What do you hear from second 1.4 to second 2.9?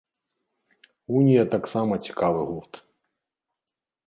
таксама цікавы гурт!